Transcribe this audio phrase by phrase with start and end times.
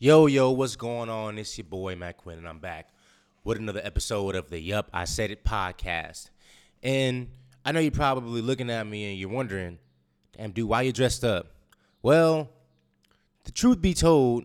[0.00, 1.38] Yo, yo, what's going on?
[1.38, 2.90] It's your boy McQuinn, and I'm back
[3.42, 6.30] with another episode of the Yup, I Said It podcast.
[6.84, 7.30] And
[7.64, 9.80] I know you're probably looking at me and you're wondering,
[10.36, 11.48] damn, dude, why you dressed up?
[12.00, 12.48] Well,
[13.42, 14.44] the truth be told,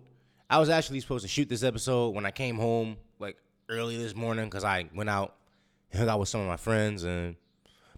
[0.50, 3.38] I was actually supposed to shoot this episode when I came home like
[3.70, 5.36] early this morning because I went out
[5.92, 7.36] and hung out with some of my friends and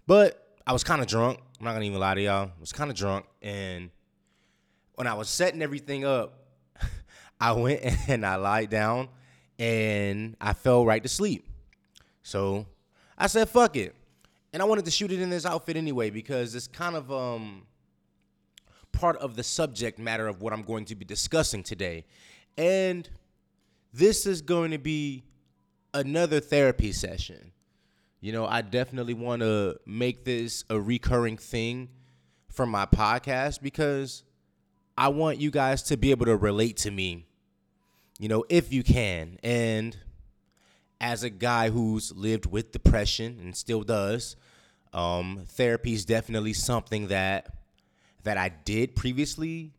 [0.06, 1.40] but I was kind of drunk.
[1.58, 2.48] I'm not gonna even lie to y'all.
[2.48, 3.88] I was kind of drunk and
[4.96, 6.42] when I was setting everything up,
[7.40, 9.08] I went and I lied down
[9.58, 11.48] and I fell right to sleep.
[12.22, 12.66] So
[13.16, 13.94] I said, fuck it.
[14.52, 17.66] And I wanted to shoot it in this outfit anyway because it's kind of um
[18.92, 22.04] part of the subject matter of what I'm going to be discussing today.
[22.56, 23.08] And
[23.92, 25.24] this is going to be
[25.92, 27.52] another therapy session.
[28.20, 31.90] You know, I definitely want to make this a recurring thing
[32.48, 34.24] for my podcast because
[34.98, 37.26] I want you guys to be able to relate to me,
[38.18, 39.38] you know, if you can.
[39.42, 39.96] And
[41.00, 44.36] as a guy who's lived with depression and still does,
[44.92, 47.52] um, therapy is definitely something that
[48.24, 49.70] that I did previously,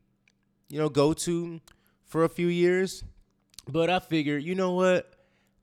[0.69, 1.59] you know, go to
[2.05, 3.03] for a few years.
[3.67, 5.11] But I figured, you know what?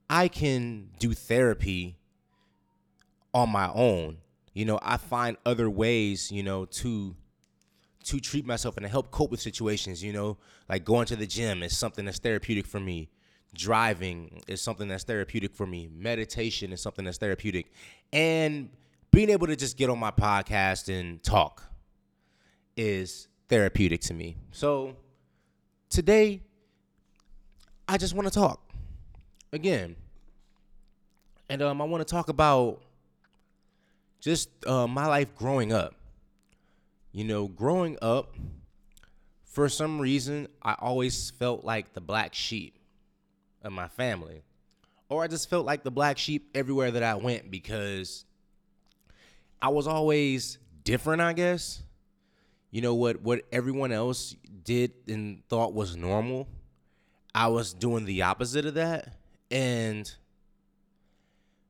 [0.07, 1.97] I can do therapy
[3.33, 4.17] on my own.
[4.53, 7.15] You know, I find other ways, you know, to
[8.05, 10.37] to treat myself and to help cope with situations, you know,
[10.69, 13.09] like going to the gym is something that's therapeutic for me.
[13.53, 15.89] Driving is something that's therapeutic for me.
[15.91, 17.71] Meditation is something that's therapeutic.
[18.13, 18.69] And
[19.11, 21.63] being able to just get on my podcast and talk
[22.77, 24.35] is therapeutic to me.
[24.51, 24.95] So
[25.89, 26.41] today,
[27.87, 28.61] I just want to talk
[29.53, 29.95] again.
[31.49, 32.81] And um, I want to talk about
[34.19, 35.95] just uh, my life growing up.
[37.15, 38.35] You know, growing up,
[39.45, 42.77] for some reason, I always felt like the black sheep
[43.61, 44.43] of my family.
[45.07, 48.25] Or I just felt like the black sheep everywhere that I went because
[49.61, 51.81] I was always different, I guess.
[52.69, 56.49] You know what what everyone else did and thought was normal.
[57.33, 59.13] I was doing the opposite of that.
[59.49, 60.13] And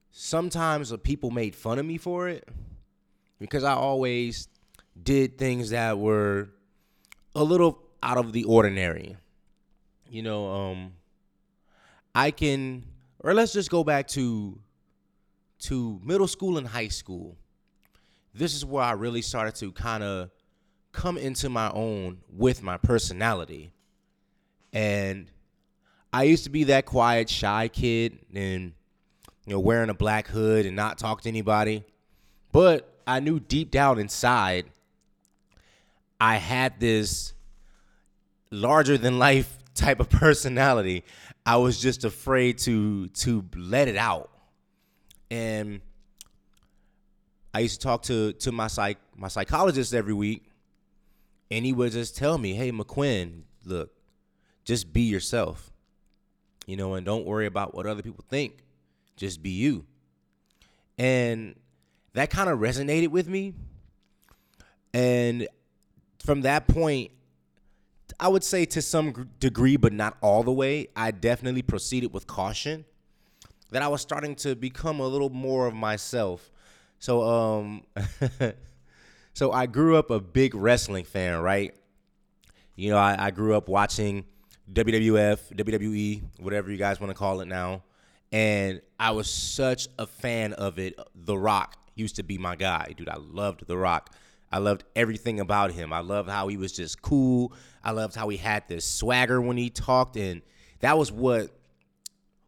[0.10, 2.50] sometimes people made fun of me for it
[3.38, 4.48] because I always
[5.02, 6.50] did things that were
[7.36, 9.18] a little out of the ordinary.
[10.10, 10.94] You know, um
[12.14, 12.84] I can
[13.20, 14.58] or let's just go back to
[15.60, 17.36] to middle school and high school.
[18.34, 20.30] This is where I really started to kind of
[20.92, 23.72] come into my own with my personality.
[24.74, 25.32] And
[26.12, 28.74] I used to be that quiet, shy kid and
[29.46, 31.84] you know, wearing a black hood and not talk to anybody.
[32.52, 34.66] But I knew deep down inside
[36.20, 37.34] I had this
[38.52, 41.04] larger than life type of personality.
[41.46, 44.30] I was just afraid to to let it out.
[45.30, 45.82] And
[47.54, 50.50] I used to talk to to my psych my psychologist every week
[51.52, 53.92] and he would just tell me, "Hey, McQuinn, look,
[54.64, 55.72] just be yourself.
[56.66, 58.64] You know, and don't worry about what other people think.
[59.16, 59.86] Just be you."
[60.98, 61.56] And
[62.14, 63.54] that kind of resonated with me.
[64.94, 65.48] And
[66.26, 67.12] from that point,
[68.20, 72.28] I would say to some degree, but not all the way, I definitely proceeded with
[72.28, 72.86] caution.
[73.72, 76.52] That I was starting to become a little more of myself.
[77.00, 77.84] So, um,
[79.34, 81.74] so I grew up a big wrestling fan, right?
[82.76, 84.26] You know, I, I grew up watching
[84.72, 87.84] WWF, WWE, whatever you guys want to call it now,
[88.32, 90.98] and I was such a fan of it.
[91.16, 93.10] The Rock used to be my guy, dude.
[93.10, 94.12] I loved The Rock.
[94.52, 95.92] I loved everything about him.
[95.92, 97.54] I loved how he was just cool.
[97.84, 100.42] I loved how he had this swagger when he talked, and
[100.80, 101.52] that was what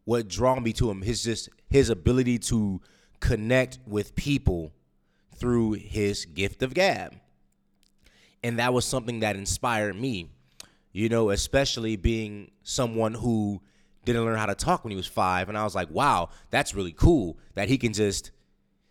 [0.04, 1.02] what drew me to him.
[1.02, 2.80] His just his ability to
[3.20, 4.72] connect with people
[5.36, 7.14] through his gift of gab,
[8.42, 10.30] and that was something that inspired me.
[10.92, 13.60] You know, especially being someone who
[14.04, 16.74] didn't learn how to talk when he was five, and I was like, wow, that's
[16.74, 18.30] really cool that he can just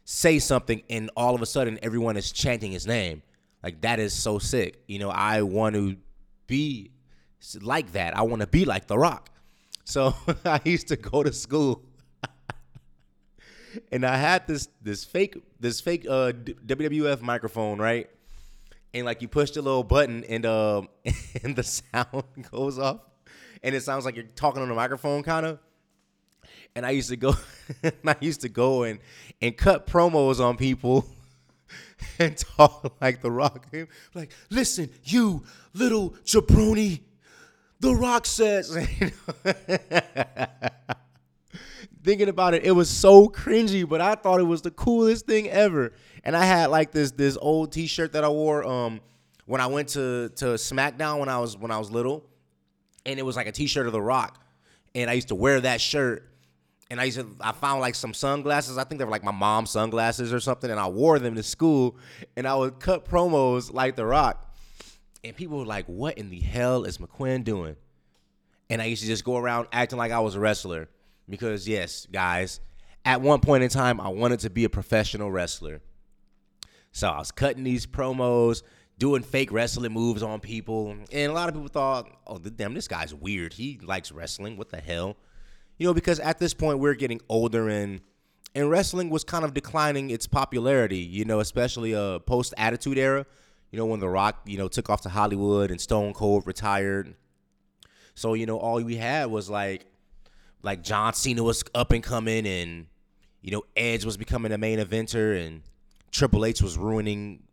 [0.10, 3.22] say something and all of a sudden everyone is chanting his name.
[3.62, 4.82] Like that is so sick.
[4.88, 5.98] You know, I want to
[6.48, 6.92] be
[7.62, 8.16] like that.
[8.16, 9.30] I want to be like The Rock.
[9.84, 10.16] So
[10.46, 11.84] I used to go to school
[13.92, 18.10] and I had this this fake this fake uh WWF microphone, right?
[18.94, 20.88] And like you push the little button and um
[21.44, 23.02] and the sound goes off
[23.62, 25.60] and it sounds like you're talking on the microphone kind of
[26.76, 27.34] and I used to go
[28.06, 29.00] I used to go and
[29.42, 31.06] and cut promos on people
[32.20, 33.68] and talk like the rock
[34.14, 35.44] like listen you
[35.74, 37.02] little jabroni
[37.80, 38.76] The Rock says.
[42.04, 45.50] Thinking about it, it was so cringy, but I thought it was the coolest thing
[45.50, 45.94] ever.
[46.24, 49.02] And I had like this this old T-shirt that I wore um
[49.46, 52.24] when I went to to SmackDown when I was when I was little,
[53.06, 54.42] and it was like a T-shirt of The Rock,
[54.96, 56.24] and I used to wear that shirt.
[56.90, 58.78] And I used to, I found like some sunglasses.
[58.78, 61.44] I think they were like my mom's sunglasses or something, and I wore them to
[61.44, 61.98] school.
[62.38, 64.54] And I would cut promos like The Rock,
[65.24, 67.76] and people were like, "What in the hell is McQuinn doing?"
[68.70, 70.90] And I used to just go around acting like I was a wrestler
[71.30, 72.62] because yes, guys,
[73.04, 75.82] at one point in time, I wanted to be a professional wrestler.
[76.92, 78.64] So I was cutting these promos,
[78.98, 82.88] doing fake wrestling moves on people, and a lot of people thought, "Oh, damn, this
[82.88, 83.54] guy's weird.
[83.54, 84.56] He likes wrestling.
[84.56, 85.18] What the hell?"
[85.78, 88.02] You know, because at this point we're getting older and
[88.56, 91.00] and wrestling was kind of declining its popularity.
[91.00, 93.26] You know, especially uh post Attitude Era.
[93.72, 97.16] You know, when The Rock, you know, took off to Hollywood and Stone Cold retired.
[98.16, 99.86] So you know, all we had was like
[100.64, 102.88] like John Cena was up and coming, and
[103.42, 105.62] you know Edge was becoming a main eventer, and
[106.12, 107.44] Triple H was ruining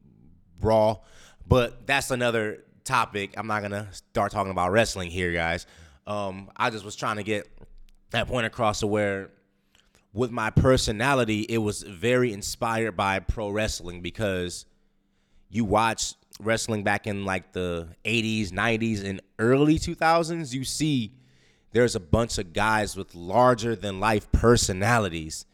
[0.61, 0.99] Raw.
[1.47, 3.35] But that's another topic.
[3.37, 5.67] I'm not gonna start talking about wrestling here, guys.
[6.06, 7.47] Um, I just was trying to get
[8.14, 9.31] that point across to where,
[10.12, 14.66] with my personality, it was very inspired by pro wrestling because
[15.49, 21.12] you watch wrestling back in like the 80s, 90s, and early 2000s, you see
[21.72, 25.46] there's a bunch of guys with larger than life personalities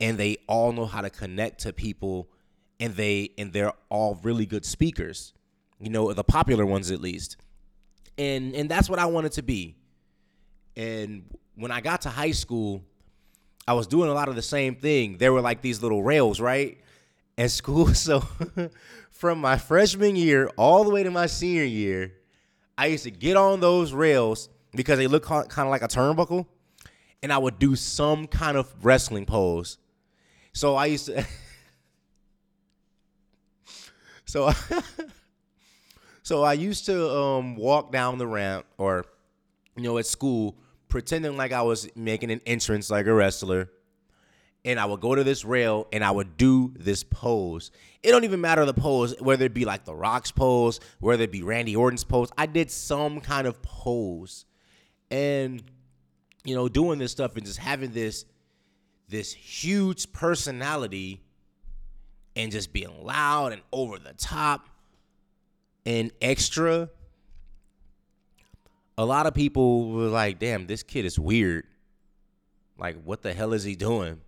[0.00, 2.28] and they all know how to connect to people
[2.80, 5.32] and they and they're all really good speakers.
[5.78, 7.36] You know, the popular ones at least.
[8.18, 9.76] And and that's what I wanted to be.
[10.76, 12.82] And when I got to high school,
[13.66, 15.18] I was doing a lot of the same thing.
[15.18, 16.78] There were like these little rails, right?
[17.38, 17.88] At school.
[17.94, 18.26] So
[19.10, 22.12] from my freshman year all the way to my senior year,
[22.76, 26.46] I used to get on those rails because they look kind of like a turnbuckle,
[27.22, 29.78] and I would do some kind of wrestling pose.
[30.52, 31.24] So I used to.
[34.24, 34.52] so,
[36.22, 39.04] so I used to um, walk down the ramp, or
[39.76, 40.56] you know, at school,
[40.92, 43.70] pretending like I was making an entrance like a wrestler.
[44.62, 47.70] And I would go to this rail and I would do this pose.
[48.02, 51.32] It don't even matter the pose, whether it be like the Rock's pose, whether it
[51.32, 52.28] be Randy Orton's pose.
[52.36, 54.44] I did some kind of pose
[55.10, 55.62] and
[56.44, 58.26] you know doing this stuff and just having this
[59.08, 61.22] this huge personality
[62.36, 64.68] and just being loud and over the top
[65.86, 66.90] and extra
[68.98, 71.64] a lot of people were like damn this kid is weird
[72.78, 74.20] like what the hell is he doing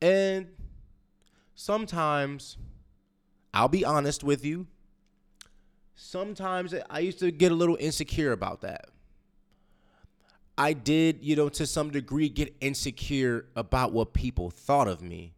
[0.00, 0.48] and
[1.54, 2.58] sometimes
[3.54, 4.66] i'll be honest with you
[5.94, 8.86] sometimes i used to get a little insecure about that
[10.58, 15.34] I did, you know, to some degree get insecure about what people thought of me.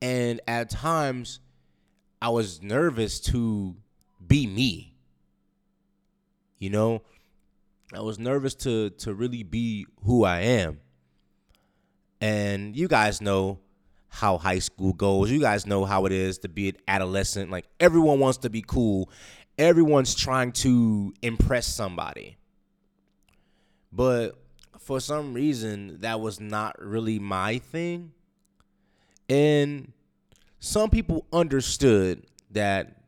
[0.00, 1.40] And at times,
[2.22, 3.74] I was nervous to
[4.24, 4.93] be me.
[6.64, 7.02] You know,
[7.92, 10.80] I was nervous to to really be who I am.
[12.22, 13.58] And you guys know
[14.08, 15.30] how high school goes.
[15.30, 17.50] You guys know how it is to be an adolescent.
[17.50, 19.10] Like everyone wants to be cool.
[19.58, 22.38] Everyone's trying to impress somebody.
[23.92, 24.42] But
[24.78, 28.12] for some reason, that was not really my thing.
[29.28, 29.92] And
[30.60, 33.03] some people understood that,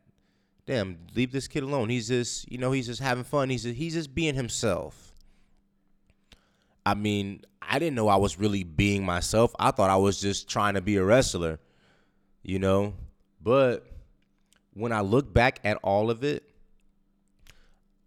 [0.66, 1.88] damn, leave this kid alone.
[1.88, 3.48] He's just, you know, he's just having fun.
[3.48, 5.14] He's just, he's just being himself.
[6.84, 9.54] I mean, I didn't know I was really being myself.
[9.58, 11.58] I thought I was just trying to be a wrestler,
[12.42, 12.94] you know?
[13.42, 13.86] But
[14.74, 16.42] when I look back at all of it,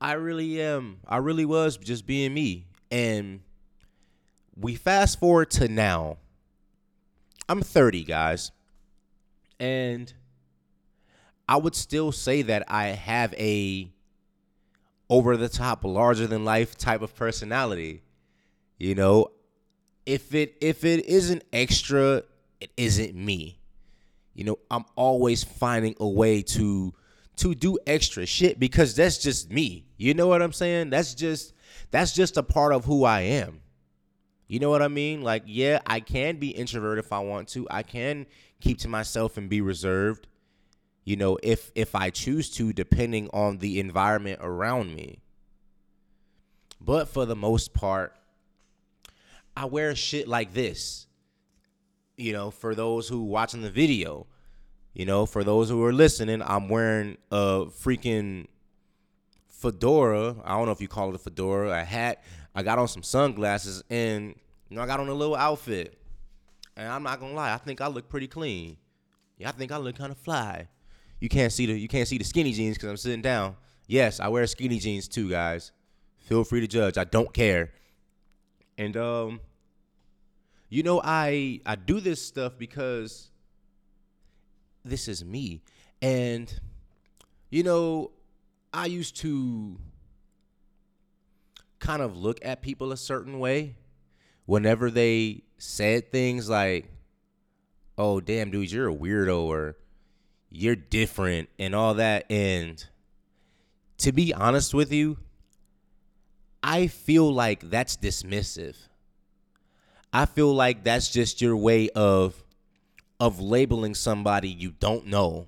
[0.01, 0.99] I really am.
[1.07, 2.67] I really was just being me.
[2.91, 3.41] And
[4.55, 6.17] we fast forward to now.
[7.47, 8.51] I'm 30, guys.
[9.59, 10.13] And
[11.49, 13.91] I would still say that I have a
[15.09, 18.03] over the top, larger than life type of personality.
[18.77, 19.31] You know,
[20.05, 22.21] if it if it isn't extra,
[22.61, 23.57] it isn't me.
[24.35, 26.93] You know, I'm always finding a way to
[27.37, 29.87] to do extra shit because that's just me.
[29.97, 30.91] You know what I'm saying?
[30.91, 31.55] That's just
[31.89, 33.61] that's just a part of who I am.
[34.47, 35.23] You know what I mean?
[35.23, 37.67] Like, yeah, I can be introvert if I want to.
[37.71, 38.27] I can
[38.61, 40.27] keep to myself and be reserved.
[41.09, 45.23] You know, if if I choose to, depending on the environment around me.
[46.79, 48.13] But for the most part,
[49.57, 51.07] I wear shit like this.
[52.15, 54.27] You know, for those who watching the video,
[54.93, 58.45] you know, for those who are listening, I'm wearing a freaking
[59.47, 60.35] fedora.
[60.45, 62.23] I don't know if you call it a fedora, a hat.
[62.53, 64.35] I got on some sunglasses and
[64.69, 65.99] you know I got on a little outfit.
[66.77, 68.77] And I'm not gonna lie, I think I look pretty clean.
[69.39, 70.67] Yeah, I think I look kind of fly.
[71.19, 73.55] You can't see the you can't see the skinny jeans because I'm sitting down.
[73.87, 75.71] Yes, I wear skinny jeans too, guys.
[76.17, 76.97] Feel free to judge.
[76.97, 77.71] I don't care.
[78.77, 79.41] And um,
[80.69, 83.31] you know, I I do this stuff because
[84.85, 85.63] this is me.
[86.01, 86.53] And
[87.49, 88.11] you know,
[88.73, 89.77] I used to
[91.79, 93.75] kind of look at people a certain way
[94.45, 96.89] whenever they said things like,
[97.97, 99.77] oh, damn, dude, you're a weirdo or
[100.49, 102.25] you're different and all that.
[102.29, 102.83] And
[103.99, 105.17] to be honest with you,
[106.63, 108.75] I feel like that's dismissive.
[110.11, 112.43] I feel like that's just your way of
[113.19, 115.47] of labeling somebody you don't know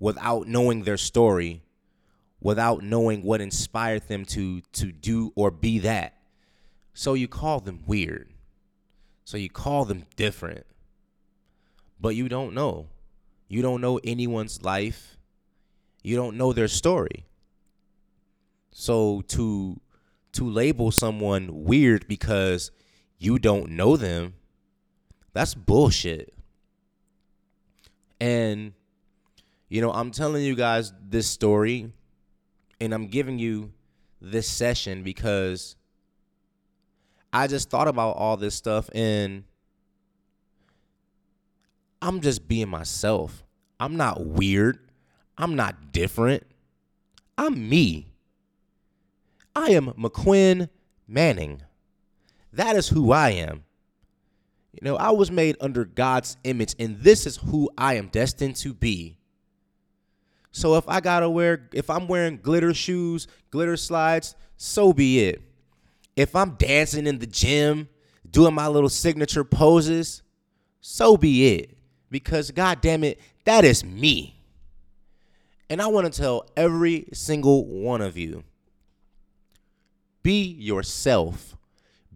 [0.00, 1.62] without knowing their story,
[2.40, 6.14] without knowing what inspired them to to do or be that.
[6.92, 8.30] So you call them weird.
[9.24, 10.66] So you call them different.
[12.00, 12.88] But you don't know.
[13.48, 15.16] You don't know anyone's life.
[16.02, 17.26] You don't know their story.
[18.70, 19.80] So to
[20.32, 22.70] to label someone weird because
[23.18, 24.34] you don't know them,
[25.32, 26.34] that's bullshit.
[28.20, 28.72] And
[29.68, 31.92] you know, I'm telling you guys this story
[32.80, 33.72] and I'm giving you
[34.20, 35.76] this session because
[37.32, 39.44] I just thought about all this stuff and
[42.00, 43.44] I'm just being myself.
[43.80, 44.78] I'm not weird.
[45.38, 46.44] I'm not different.
[47.38, 48.08] I'm me.
[49.54, 50.68] I am McQuinn
[51.08, 51.62] Manning.
[52.52, 53.64] That is who I am.
[54.72, 58.56] You know, I was made under God's image, and this is who I am destined
[58.56, 59.18] to be.
[60.52, 65.42] So if I gotta wear, if I'm wearing glitter shoes, glitter slides, so be it.
[66.16, 67.88] If I'm dancing in the gym,
[68.28, 70.22] doing my little signature poses,
[70.80, 71.75] so be it.
[72.10, 74.36] Because God damn it, that is me.
[75.68, 78.44] And I want to tell every single one of you
[80.22, 81.56] be yourself,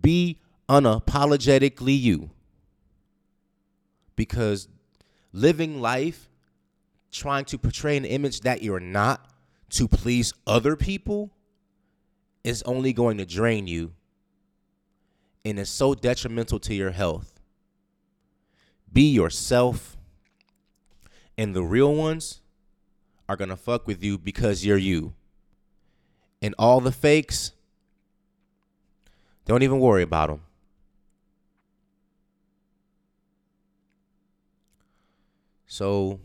[0.01, 2.31] be unapologetically you.
[4.17, 4.69] Because
[5.33, 6.29] living life
[7.13, 9.31] trying to portray an image that you're not
[9.71, 11.31] to please other people
[12.43, 13.93] is only going to drain you
[15.45, 17.30] and is so detrimental to your health.
[18.93, 19.97] Be yourself,
[21.39, 22.41] and the real ones
[23.29, 25.15] are going to fuck with you because you're you.
[26.43, 27.53] And all the fakes,
[29.45, 30.41] don't even worry about them.
[35.67, 36.19] So,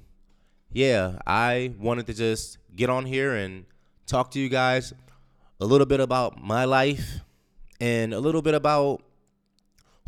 [0.72, 3.66] yeah, I wanted to just get on here and
[4.08, 4.92] talk to you guys
[5.60, 7.20] a little bit about my life
[7.80, 9.04] and a little bit about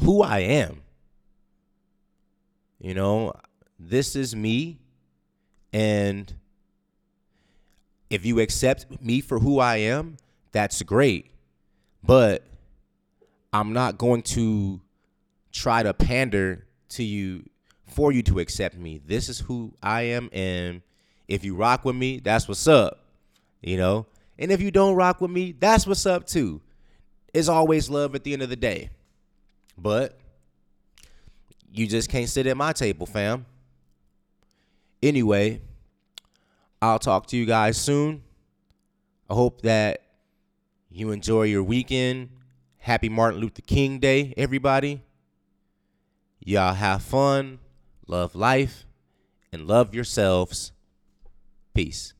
[0.01, 0.81] who I am.
[2.79, 3.33] You know,
[3.79, 4.79] this is me.
[5.73, 6.33] And
[8.09, 10.17] if you accept me for who I am,
[10.51, 11.31] that's great.
[12.03, 12.43] But
[13.51, 14.81] I'm not going to
[15.51, 17.43] try to pander to you
[17.87, 19.01] for you to accept me.
[19.05, 20.81] This is who I am, and
[21.27, 23.05] if you rock with me, that's what's up.
[23.61, 24.05] You know,
[24.37, 26.61] and if you don't rock with me, that's what's up too.
[27.33, 28.91] It's always love at the end of the day.
[29.77, 30.19] But
[31.71, 33.45] you just can't sit at my table, fam.
[35.01, 35.61] Anyway,
[36.81, 38.23] I'll talk to you guys soon.
[39.29, 40.01] I hope that
[40.89, 42.29] you enjoy your weekend.
[42.77, 45.01] Happy Martin Luther King Day, everybody.
[46.39, 47.59] Y'all have fun
[48.07, 48.85] love life,
[49.51, 50.71] and love yourselves.
[51.73, 52.13] Peace.